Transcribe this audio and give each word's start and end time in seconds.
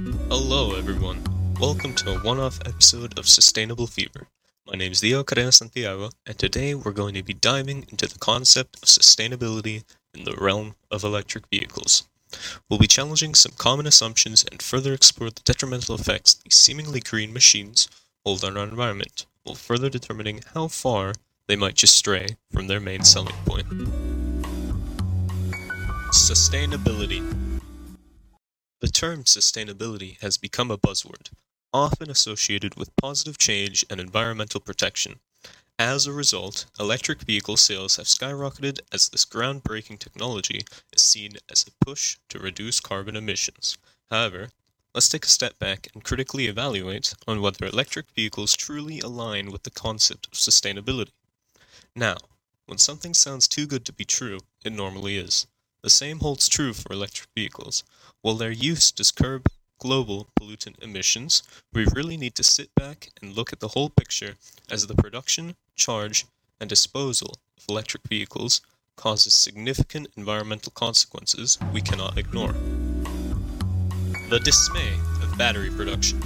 Hello, 0.00 0.76
everyone. 0.76 1.22
Welcome 1.60 1.94
to 1.96 2.14
a 2.14 2.18
one 2.20 2.40
off 2.40 2.58
episode 2.64 3.18
of 3.18 3.28
Sustainable 3.28 3.86
Fever. 3.86 4.28
My 4.66 4.78
name 4.78 4.92
is 4.92 5.02
Leo 5.02 5.22
Carrera 5.22 5.52
Santiago, 5.52 6.08
and 6.24 6.38
today 6.38 6.74
we're 6.74 6.92
going 6.92 7.12
to 7.16 7.22
be 7.22 7.34
diving 7.34 7.84
into 7.90 8.06
the 8.06 8.18
concept 8.18 8.76
of 8.76 8.88
sustainability 8.88 9.84
in 10.14 10.24
the 10.24 10.34
realm 10.40 10.74
of 10.90 11.04
electric 11.04 11.48
vehicles. 11.48 12.08
We'll 12.68 12.78
be 12.78 12.86
challenging 12.86 13.34
some 13.34 13.52
common 13.58 13.86
assumptions 13.86 14.42
and 14.50 14.62
further 14.62 14.94
explore 14.94 15.28
the 15.28 15.42
detrimental 15.44 15.96
effects 15.96 16.32
these 16.32 16.54
seemingly 16.54 17.00
green 17.00 17.34
machines 17.34 17.86
hold 18.24 18.42
on 18.42 18.56
our 18.56 18.64
environment, 18.64 19.26
while 19.42 19.54
further 19.54 19.90
determining 19.90 20.40
how 20.54 20.68
far 20.68 21.12
they 21.46 21.56
might 21.56 21.74
just 21.74 21.94
stray 21.94 22.38
from 22.50 22.68
their 22.68 22.80
main 22.80 23.02
selling 23.02 23.36
point. 23.44 23.66
Sustainability. 26.10 27.49
The 29.00 29.06
term 29.06 29.24
sustainability 29.24 30.20
has 30.20 30.36
become 30.36 30.70
a 30.70 30.76
buzzword, 30.76 31.30
often 31.72 32.10
associated 32.10 32.74
with 32.74 32.94
positive 32.96 33.38
change 33.38 33.82
and 33.88 33.98
environmental 33.98 34.60
protection. 34.60 35.20
As 35.78 36.06
a 36.06 36.12
result, 36.12 36.66
electric 36.78 37.22
vehicle 37.22 37.56
sales 37.56 37.96
have 37.96 38.04
skyrocketed 38.04 38.80
as 38.92 39.08
this 39.08 39.24
groundbreaking 39.24 40.00
technology 40.00 40.66
is 40.92 41.00
seen 41.00 41.38
as 41.48 41.66
a 41.66 41.70
push 41.82 42.18
to 42.28 42.38
reduce 42.38 42.78
carbon 42.78 43.16
emissions. 43.16 43.78
However, 44.10 44.50
let's 44.94 45.08
take 45.08 45.24
a 45.24 45.30
step 45.30 45.58
back 45.58 45.88
and 45.94 46.04
critically 46.04 46.46
evaluate 46.46 47.14
on 47.26 47.40
whether 47.40 47.64
electric 47.64 48.10
vehicles 48.10 48.54
truly 48.54 49.00
align 49.00 49.50
with 49.50 49.62
the 49.62 49.70
concept 49.70 50.26
of 50.26 50.34
sustainability. 50.34 51.12
Now, 51.96 52.18
when 52.66 52.76
something 52.76 53.14
sounds 53.14 53.48
too 53.48 53.66
good 53.66 53.86
to 53.86 53.94
be 53.94 54.04
true, 54.04 54.40
it 54.62 54.74
normally 54.74 55.16
is. 55.16 55.46
The 55.82 55.90
same 55.90 56.18
holds 56.18 56.48
true 56.48 56.74
for 56.74 56.92
electric 56.92 57.28
vehicles. 57.34 57.84
While 58.20 58.34
their 58.34 58.50
use 58.50 58.92
does 58.92 59.10
curb 59.10 59.46
global 59.78 60.28
pollutant 60.38 60.78
emissions, 60.82 61.42
we 61.72 61.86
really 61.94 62.18
need 62.18 62.34
to 62.34 62.42
sit 62.42 62.74
back 62.74 63.08
and 63.22 63.32
look 63.32 63.50
at 63.50 63.60
the 63.60 63.68
whole 63.68 63.88
picture 63.88 64.34
as 64.70 64.86
the 64.86 64.94
production, 64.94 65.56
charge, 65.74 66.26
and 66.60 66.68
disposal 66.68 67.36
of 67.56 67.64
electric 67.66 68.02
vehicles 68.06 68.60
causes 68.96 69.32
significant 69.32 70.08
environmental 70.18 70.70
consequences 70.72 71.56
we 71.72 71.80
cannot 71.80 72.18
ignore. 72.18 72.52
The 74.28 74.40
dismay 74.44 74.92
of 75.22 75.38
battery 75.38 75.70
production. 75.70 76.20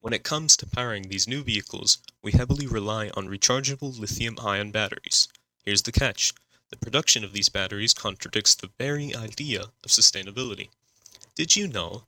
When 0.00 0.14
it 0.14 0.24
comes 0.24 0.56
to 0.56 0.66
powering 0.66 1.08
these 1.08 1.28
new 1.28 1.42
vehicles, 1.42 1.98
we 2.22 2.32
heavily 2.32 2.66
rely 2.66 3.10
on 3.12 3.28
rechargeable 3.28 3.98
lithium 3.98 4.38
ion 4.40 4.70
batteries. 4.70 5.28
Here's 5.66 5.82
the 5.82 5.92
catch 5.92 6.32
the 6.70 6.76
production 6.76 7.24
of 7.24 7.32
these 7.32 7.48
batteries 7.48 7.92
contradicts 7.92 8.54
the 8.54 8.70
very 8.78 9.14
idea 9.14 9.62
of 9.62 9.90
sustainability. 9.90 10.68
Did 11.34 11.56
you 11.56 11.66
know 11.66 12.04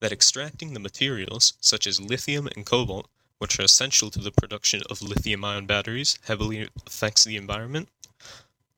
that 0.00 0.12
extracting 0.12 0.74
the 0.74 0.80
materials, 0.80 1.54
such 1.60 1.86
as 1.86 2.00
lithium 2.00 2.48
and 2.54 2.66
cobalt, 2.66 3.08
which 3.38 3.58
are 3.58 3.64
essential 3.64 4.10
to 4.10 4.20
the 4.20 4.30
production 4.30 4.82
of 4.90 5.00
lithium 5.00 5.44
ion 5.44 5.66
batteries, 5.66 6.18
heavily 6.24 6.68
affects 6.86 7.24
the 7.24 7.36
environment? 7.36 7.88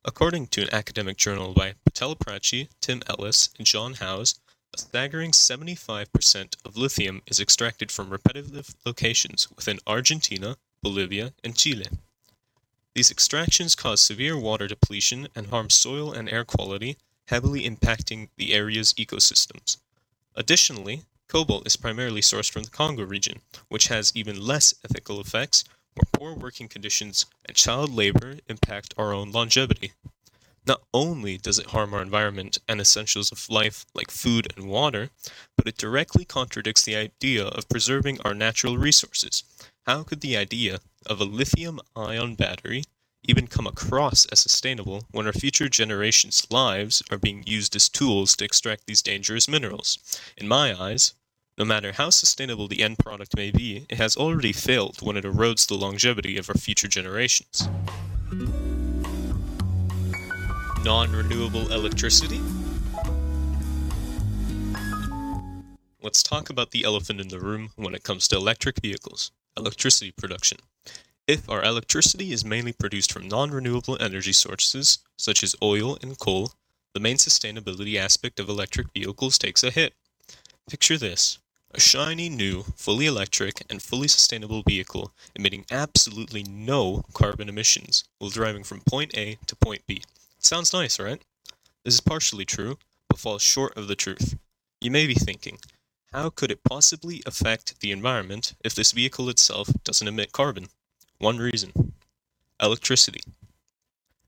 According 0.05 0.49
to 0.49 0.63
an 0.63 0.73
academic 0.73 1.17
journal 1.17 1.55
by 1.55 1.75
Patel 1.85 2.15
Prachi, 2.15 2.69
Tim 2.81 3.03
Ellis, 3.09 3.49
and 3.59 3.67
John 3.67 3.95
Howes, 3.95 4.39
a 4.75 4.79
staggering 4.79 5.31
75% 5.31 6.57
of 6.65 6.77
lithium 6.77 7.23
is 7.27 7.41
extracted 7.41 7.91
from 7.91 8.11
repetitive 8.11 8.75
locations 8.85 9.51
within 9.51 9.79
Argentina, 9.87 10.57
Bolivia, 10.83 11.33
and 11.43 11.57
Chile. 11.57 11.87
These 12.95 13.11
extractions 13.11 13.75
cause 13.75 14.01
severe 14.01 14.39
water 14.39 14.69
depletion 14.69 15.27
and 15.35 15.49
harm 15.49 15.69
soil 15.69 16.13
and 16.13 16.29
air 16.29 16.45
quality, 16.45 16.97
heavily 17.27 17.69
impacting 17.69 18.29
the 18.37 18.53
area's 18.53 18.93
ecosystems. 18.95 19.79
Additionally, 20.37 21.03
cobalt 21.29 21.67
is 21.67 21.77
primarily 21.77 22.21
sourced 22.21 22.51
from 22.51 22.63
the 22.63 22.71
Congo 22.71 23.03
region, 23.03 23.41
which 23.69 23.89
has 23.89 24.13
even 24.15 24.41
less 24.41 24.75
ethical 24.85 25.21
effects, 25.21 25.65
where 25.95 26.09
poor 26.13 26.35
working 26.35 26.69
conditions 26.69 27.27
and 27.45 27.57
child 27.57 27.93
labor 27.93 28.39
impact 28.49 28.95
our 28.97 29.13
own 29.13 29.33
longevity. 29.33 29.93
Not 30.65 30.83
only 30.95 31.37
does 31.37 31.59
it 31.59 31.67
harm 31.67 31.93
our 31.95 32.01
environment 32.01 32.59
and 32.69 32.81
essentials 32.81 33.33
of 33.33 33.51
life 33.51 33.85
like 33.95 34.11
food 34.11 34.53
and 34.57 34.69
water, 34.69 35.11
but 35.57 35.67
it 35.67 35.77
directly 35.77 36.25
contradicts 36.25 36.85
the 36.85 36.97
idea 36.97 37.45
of 37.45 37.69
preserving 37.69 38.21
our 38.21 38.35
natural 38.35 38.79
resources. 38.79 39.43
How 39.85 40.05
could 40.05 40.21
the 40.21 40.37
idea 40.37 40.79
of 41.07 41.21
a 41.21 41.25
lithium 41.25 41.81
ion 41.97 42.35
battery 42.35 42.85
even 43.27 43.47
come 43.47 43.67
across 43.67 44.27
as 44.27 44.41
sustainable 44.41 45.05
when 45.11 45.27
our 45.27 45.33
future 45.33 45.69
generations' 45.69 46.47
lives 46.51 47.03
are 47.11 47.19
being 47.19 47.43
used 47.47 47.75
as 47.75 47.89
tools 47.89 48.37
to 48.37 48.45
extract 48.45 48.87
these 48.87 49.03
dangerous 49.03 49.49
minerals? 49.49 49.99
In 50.37 50.47
my 50.47 50.79
eyes, 50.79 51.15
no 51.57 51.65
matter 51.65 51.93
how 51.93 52.11
sustainable 52.11 52.69
the 52.69 52.83
end 52.83 52.99
product 52.99 53.37
may 53.37 53.51
be, 53.51 53.87
it 53.89 53.97
has 53.97 54.17
already 54.17 54.53
failed 54.53 55.01
when 55.01 55.17
it 55.17 55.25
erodes 55.25 55.67
the 55.67 55.75
longevity 55.75 56.37
of 56.37 56.49
our 56.51 56.57
future 56.57 56.89
generations. 56.89 57.69
Non 60.85 61.13
renewable 61.13 61.73
electricity? 61.73 62.41
Let's 66.03 66.23
talk 66.23 66.51
about 66.51 66.73
the 66.73 66.85
elephant 66.85 67.21
in 67.21 67.29
the 67.29 67.41
room 67.41 67.71
when 67.77 67.95
it 67.95 68.03
comes 68.03 68.29
to 68.29 68.37
electric 68.37 68.83
vehicles 68.83 69.33
electricity 69.57 70.13
production. 70.13 70.59
If 71.27 71.49
our 71.49 71.63
electricity 71.63 72.33
is 72.33 72.45
mainly 72.45 72.73
produced 72.73 73.13
from 73.13 73.29
non 73.29 73.51
renewable 73.51 73.97
energy 74.01 74.33
sources, 74.33 74.99
such 75.17 75.43
as 75.43 75.57
oil 75.63 75.97
and 76.03 76.19
coal, 76.19 76.53
the 76.93 77.01
main 77.01 77.17
sustainability 77.17 77.97
aspect 77.97 78.39
of 78.39 78.49
electric 78.49 78.93
vehicles 78.93 79.39
takes 79.39 79.65
a 79.65 79.71
hit. 79.71 79.95
Picture 80.69 80.99
this 80.99 81.39
a 81.73 81.81
shiny, 81.81 82.29
new, 82.29 82.63
fully 82.77 83.07
electric, 83.07 83.65
and 83.69 83.83
fully 83.83 84.07
sustainable 84.07 84.63
vehicle 84.63 85.13
emitting 85.35 85.67
absolutely 85.71 86.45
no 86.45 87.03
carbon 87.15 87.49
emissions 87.49 88.05
while 88.19 88.31
driving 88.31 88.63
from 88.63 88.81
point 88.81 89.17
A 89.17 89.39
to 89.47 89.57
point 89.57 89.83
B. 89.87 90.03
Sounds 90.39 90.73
nice, 90.73 91.01
right? 91.01 91.21
This 91.85 91.95
is 91.95 92.01
partially 92.01 92.45
true, 92.45 92.79
but 93.09 93.19
falls 93.19 93.43
short 93.43 93.77
of 93.77 93.89
the 93.89 93.97
truth. 93.97 94.37
You 94.81 94.91
may 94.91 95.07
be 95.07 95.15
thinking, 95.15 95.59
how 96.15 96.31
could 96.31 96.53
it 96.53 96.63
possibly 96.63 97.21
affect 97.27 97.81
the 97.81 97.91
environment 97.91 98.55
if 98.65 98.73
this 98.73 98.93
vehicle 98.93 99.29
itself 99.29 99.69
doesn't 99.83 100.07
emit 100.07 100.31
carbon? 100.31 100.69
One 101.19 101.39
reason 101.39 101.73
electricity. 102.63 103.21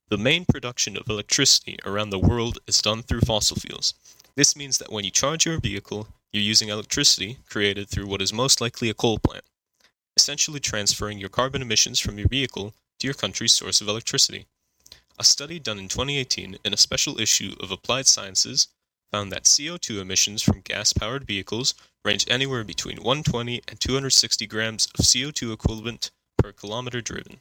The 0.09 0.19
main 0.19 0.45
production 0.47 0.97
of 0.97 1.09
electricity 1.09 1.79
around 1.87 2.11
the 2.11 2.19
world 2.19 2.59
is 2.67 2.83
done 2.83 3.03
through 3.03 3.21
fossil 3.21 3.57
fuels. 3.57 3.95
This 4.35 4.57
means 4.57 4.79
that 4.79 4.91
when 4.91 5.05
you 5.05 5.13
charge 5.13 5.47
your 5.47 5.61
vehicle, 5.61 6.09
you're 6.33 6.43
using 6.43 6.71
electricity 6.71 7.39
created 7.49 7.89
through 7.89 8.09
what 8.09 8.21
is 8.21 8.33
most 8.33 8.61
likely 8.61 8.91
a 8.91 8.95
coal 8.95 9.21
plant, 9.21 9.45
essentially 10.17 10.59
transferring 10.59 11.19
your 11.19 11.29
carbon 11.29 11.63
emissions 11.63 12.01
from 12.01 12.19
your 12.19 12.29
vehicle 12.29 12.75
to 12.99 13.07
your 13.07 13.15
country's 13.15 13.53
source 13.53 13.81
of 13.81 13.87
electricity. 13.87 14.47
A 15.21 15.25
study 15.25 15.61
done 15.61 15.79
in 15.79 15.89
2018 15.89 16.59
in 16.65 16.75
a 16.75 16.77
special 16.77 17.21
issue 17.21 17.55
of 17.61 17.71
Applied 17.71 18.09
Sciences 18.09 18.67
found 19.13 19.33
that 19.33 19.45
CO2 19.45 20.01
emissions 20.01 20.43
from 20.43 20.61
gas 20.61 20.93
powered 20.93 21.27
vehicles 21.27 21.75
range 22.05 22.25
anywhere 22.29 22.65
between 22.65 23.03
120 23.03 23.63
and 23.69 23.81
260 23.81 24.47
grams 24.47 24.89
of 24.99 25.05
CO2 25.05 25.53
equivalent 25.53 26.11
per 26.39 26.53
kilometer 26.53 27.01
driven. 27.01 27.39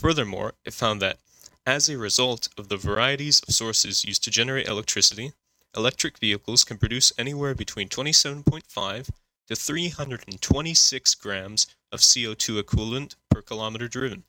Furthermore, 0.00 0.54
it 0.64 0.74
found 0.74 1.02
that, 1.02 1.18
as 1.66 1.88
a 1.88 1.98
result 1.98 2.48
of 2.56 2.68
the 2.68 2.76
varieties 2.76 3.42
of 3.46 3.54
sources 3.54 4.04
used 4.04 4.24
to 4.24 4.30
generate 4.30 4.68
electricity, 4.68 5.32
electric 5.76 6.18
vehicles 6.18 6.64
can 6.64 6.78
produce 6.78 7.12
anywhere 7.18 7.54
between 7.54 7.88
27.5 7.88 9.10
to 9.48 9.56
326 9.56 11.14
grams 11.16 11.66
of 11.92 12.00
CO2 12.00 12.58
equivalent 12.58 13.16
per 13.30 13.42
kilometer 13.42 13.88
driven. 13.88 14.24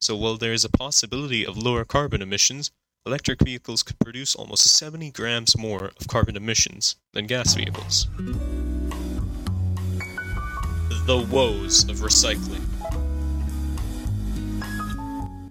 So 0.00 0.14
while 0.14 0.36
there 0.36 0.52
is 0.52 0.64
a 0.64 0.68
possibility 0.68 1.46
of 1.46 1.56
lower 1.56 1.84
carbon 1.84 2.20
emissions, 2.20 2.70
electric 3.06 3.40
vehicles 3.40 3.84
could 3.84 3.98
produce 4.00 4.34
almost 4.34 4.66
70 4.76 5.12
grams 5.12 5.56
more 5.56 5.92
of 5.98 6.08
carbon 6.08 6.36
emissions 6.36 6.96
than 7.12 7.26
gas 7.26 7.54
vehicles. 7.54 8.08
The 11.06 11.24
woes 11.30 11.88
of 11.88 11.98
recycling. 11.98 12.64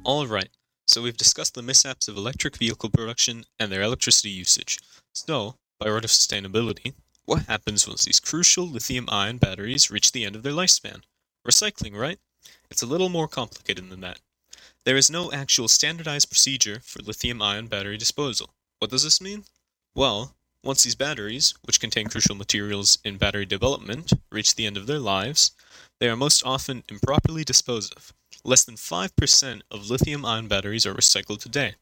Alright, 0.05 0.49
so 0.85 1.01
we've 1.01 1.15
discussed 1.15 1.55
the 1.55 1.61
mishaps 1.61 2.09
of 2.09 2.17
electric 2.17 2.57
vehicle 2.57 2.89
production 2.89 3.45
and 3.57 3.71
their 3.71 3.81
electricity 3.81 4.29
usage. 4.29 4.79
So, 5.13 5.55
by 5.79 5.87
word 5.87 6.03
of 6.03 6.11
sustainability, 6.11 6.93
what 7.23 7.43
happens 7.43 7.87
once 7.87 8.03
these 8.03 8.19
crucial 8.19 8.67
lithium 8.67 9.07
ion 9.09 9.37
batteries 9.37 9.89
reach 9.89 10.11
the 10.11 10.25
end 10.25 10.35
of 10.35 10.43
their 10.43 10.51
lifespan? 10.51 11.03
Recycling, 11.47 11.95
right? 11.95 12.19
It's 12.69 12.83
a 12.83 12.87
little 12.87 13.09
more 13.09 13.27
complicated 13.27 13.89
than 13.89 14.01
that. 14.01 14.19
There 14.85 14.97
is 14.97 15.09
no 15.09 15.31
actual 15.31 15.67
standardized 15.67 16.29
procedure 16.29 16.79
for 16.83 17.01
lithium 17.01 17.41
ion 17.41 17.65
battery 17.65 17.97
disposal. 17.97 18.53
What 18.77 18.91
does 18.91 19.01
this 19.01 19.19
mean? 19.19 19.45
Well, 19.95 20.35
once 20.63 20.83
these 20.83 20.93
batteries, 20.93 21.55
which 21.63 21.79
contain 21.79 22.07
crucial 22.07 22.35
materials 22.35 22.99
in 23.03 23.17
battery 23.17 23.47
development, 23.47 24.13
reach 24.31 24.53
the 24.53 24.67
end 24.67 24.77
of 24.77 24.85
their 24.85 24.99
lives, 24.99 25.53
they 25.99 26.07
are 26.07 26.15
most 26.15 26.43
often 26.45 26.83
improperly 26.87 27.43
disposed 27.43 27.95
of. 27.95 28.13
Less 28.43 28.63
than 28.63 28.75
5% 28.75 29.61
of 29.71 29.89
lithium 29.89 30.23
ion 30.23 30.47
batteries 30.47 30.85
are 30.85 30.93
recycled 30.93 31.39
today. 31.39 31.73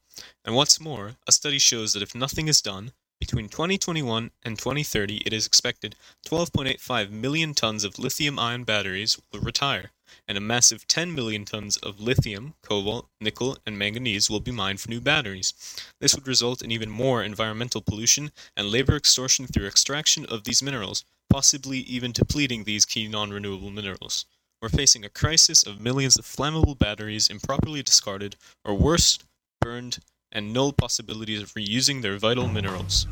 And 0.46 0.56
what's 0.56 0.80
more, 0.80 1.18
a 1.28 1.34
study 1.34 1.60
shows 1.60 1.92
that 1.92 2.04
if 2.04 2.16
nothing 2.16 2.48
is 2.48 2.62
done, 2.62 2.94
Between 3.26 3.48
2021 3.48 4.32
and 4.44 4.60
2030, 4.60 5.24
it 5.26 5.32
is 5.32 5.48
expected 5.48 5.96
12.85 6.28 7.10
million 7.10 7.54
tons 7.54 7.86
of 7.86 7.98
lithium 7.98 8.38
ion 8.38 8.66
batteries 8.66 9.18
will 9.32 9.40
retire, 9.40 9.92
and 10.28 10.38
a 10.38 10.42
massive 10.42 10.86
10 10.88 11.16
million 11.16 11.46
tons 11.46 11.78
of 11.78 12.02
lithium, 12.02 12.56
cobalt, 12.62 13.08
nickel, 13.22 13.58
and 13.66 13.80
manganese 13.80 14.30
will 14.30 14.42
be 14.42 14.52
mined 14.52 14.82
for 14.82 14.90
new 14.90 15.00
batteries. 15.00 15.54
This 16.02 16.14
would 16.14 16.28
result 16.28 16.62
in 16.62 16.70
even 16.70 16.90
more 16.90 17.24
environmental 17.24 17.80
pollution 17.80 18.34
and 18.58 18.70
labor 18.70 18.98
extortion 18.98 19.48
through 19.48 19.68
extraction 19.68 20.26
of 20.26 20.44
these 20.44 20.62
minerals, 20.62 21.06
possibly 21.30 21.78
even 21.80 22.12
depleting 22.12 22.66
these 22.66 22.84
key 22.84 23.08
non 23.08 23.32
renewable 23.32 23.72
minerals. 23.72 24.26
We're 24.62 24.68
facing 24.68 25.06
a 25.06 25.10
crisis 25.10 25.64
of 25.64 25.80
millions 25.80 26.18
of 26.18 26.26
flammable 26.26 26.78
batteries 26.78 27.30
improperly 27.30 27.84
discarded, 27.84 28.36
or 28.66 28.76
worse, 28.76 29.18
burned, 29.62 30.00
and 30.34 30.52
null 30.52 30.74
possibilities 30.74 31.42
of 31.42 31.54
reusing 31.54 32.02
their 32.02 32.18
vital 32.18 32.50
minerals. 32.50 33.08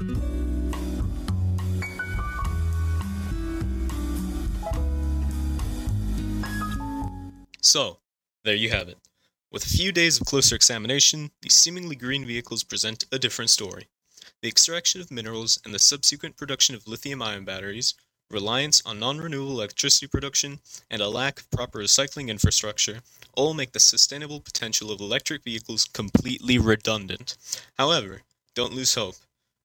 So, 7.61 7.99
there 8.43 8.55
you 8.55 8.69
have 8.71 8.89
it. 8.89 8.97
With 9.51 9.65
a 9.65 9.69
few 9.69 9.91
days 9.91 10.19
of 10.19 10.25
closer 10.25 10.55
examination, 10.55 11.31
these 11.41 11.53
seemingly 11.53 11.95
green 11.95 12.25
vehicles 12.25 12.63
present 12.63 13.05
a 13.11 13.19
different 13.19 13.51
story. 13.51 13.87
The 14.41 14.47
extraction 14.47 14.99
of 14.99 15.11
minerals 15.11 15.59
and 15.63 15.73
the 15.73 15.79
subsequent 15.79 16.37
production 16.37 16.73
of 16.73 16.87
lithium 16.87 17.21
ion 17.21 17.45
batteries, 17.45 17.93
reliance 18.31 18.81
on 18.85 18.99
non 18.99 19.19
renewable 19.19 19.51
electricity 19.51 20.07
production, 20.07 20.59
and 20.89 21.01
a 21.01 21.09
lack 21.09 21.39
of 21.39 21.51
proper 21.51 21.79
recycling 21.79 22.29
infrastructure 22.29 23.01
all 23.33 23.53
make 23.53 23.71
the 23.71 23.79
sustainable 23.79 24.39
potential 24.39 24.91
of 24.91 24.99
electric 24.99 25.43
vehicles 25.43 25.85
completely 25.85 26.57
redundant. 26.57 27.37
However, 27.77 28.21
don't 28.55 28.73
lose 28.73 28.95
hope. 28.95 29.15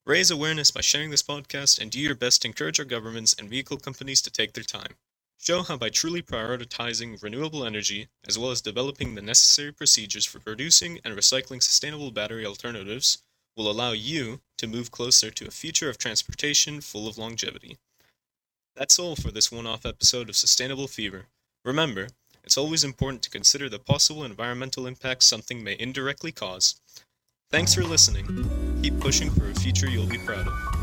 Raise 0.04 0.30
awareness 0.30 0.70
by 0.70 0.82
sharing 0.82 1.10
this 1.10 1.22
podcast 1.22 1.80
and 1.80 1.90
do 1.90 1.98
your 1.98 2.14
best 2.14 2.42
to 2.42 2.48
encourage 2.48 2.78
our 2.78 2.84
governments 2.84 3.34
and 3.38 3.50
vehicle 3.50 3.76
companies 3.76 4.22
to 4.22 4.30
take 4.30 4.52
their 4.52 4.62
time. 4.62 4.94
Show 5.38 5.62
how 5.62 5.76
by 5.76 5.90
truly 5.90 6.22
prioritizing 6.22 7.22
renewable 7.22 7.64
energy, 7.64 8.08
as 8.26 8.38
well 8.38 8.50
as 8.50 8.60
developing 8.60 9.14
the 9.14 9.22
necessary 9.22 9.72
procedures 9.72 10.24
for 10.24 10.38
producing 10.38 11.00
and 11.04 11.16
recycling 11.16 11.62
sustainable 11.62 12.10
battery 12.10 12.46
alternatives, 12.46 13.18
will 13.56 13.70
allow 13.70 13.92
you 13.92 14.40
to 14.58 14.66
move 14.66 14.90
closer 14.90 15.30
to 15.30 15.46
a 15.46 15.50
future 15.50 15.88
of 15.88 15.98
transportation 15.98 16.80
full 16.80 17.08
of 17.08 17.18
longevity. 17.18 17.78
That's 18.76 18.98
all 18.98 19.16
for 19.16 19.30
this 19.30 19.50
one 19.50 19.66
off 19.66 19.86
episode 19.86 20.28
of 20.28 20.36
Sustainable 20.36 20.86
Fever. 20.86 21.24
Remember, 21.64 22.08
it's 22.44 22.58
always 22.58 22.84
important 22.84 23.22
to 23.22 23.30
consider 23.30 23.70
the 23.70 23.78
possible 23.78 24.22
environmental 24.22 24.86
impacts 24.86 25.24
something 25.24 25.64
may 25.64 25.76
indirectly 25.78 26.30
cause. 26.30 26.78
Thanks 27.50 27.72
for 27.72 27.82
listening. 27.82 28.26
Keep 28.82 29.00
pushing 29.00 29.30
for 29.30 29.48
a 29.48 29.54
future 29.54 29.88
you'll 29.88 30.06
be 30.06 30.18
proud 30.18 30.46
of. 30.46 30.75